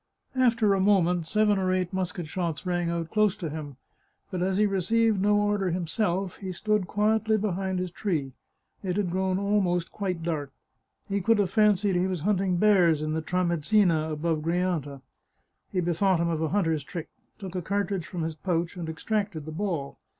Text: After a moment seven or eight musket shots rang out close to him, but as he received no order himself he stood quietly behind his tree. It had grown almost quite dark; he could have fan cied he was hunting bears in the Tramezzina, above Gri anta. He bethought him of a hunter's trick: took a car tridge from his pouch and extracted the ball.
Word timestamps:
After 0.33 0.73
a 0.73 0.79
moment 0.79 1.27
seven 1.27 1.59
or 1.59 1.71
eight 1.71 1.93
musket 1.93 2.25
shots 2.25 2.65
rang 2.65 2.89
out 2.89 3.11
close 3.11 3.35
to 3.35 3.51
him, 3.51 3.77
but 4.31 4.41
as 4.41 4.57
he 4.57 4.65
received 4.65 5.21
no 5.21 5.37
order 5.39 5.69
himself 5.69 6.37
he 6.37 6.51
stood 6.51 6.87
quietly 6.87 7.37
behind 7.37 7.77
his 7.77 7.91
tree. 7.91 8.33
It 8.81 8.97
had 8.97 9.11
grown 9.11 9.37
almost 9.37 9.91
quite 9.91 10.23
dark; 10.23 10.49
he 11.07 11.21
could 11.21 11.37
have 11.37 11.51
fan 11.51 11.73
cied 11.75 11.93
he 11.93 12.07
was 12.07 12.21
hunting 12.21 12.57
bears 12.57 13.03
in 13.03 13.13
the 13.13 13.21
Tramezzina, 13.21 14.11
above 14.11 14.41
Gri 14.41 14.55
anta. 14.57 15.03
He 15.71 15.81
bethought 15.81 16.19
him 16.19 16.29
of 16.29 16.41
a 16.41 16.49
hunter's 16.49 16.83
trick: 16.83 17.09
took 17.37 17.53
a 17.53 17.61
car 17.61 17.83
tridge 17.83 18.07
from 18.07 18.23
his 18.23 18.33
pouch 18.33 18.75
and 18.77 18.89
extracted 18.89 19.45
the 19.45 19.51
ball. 19.51 19.99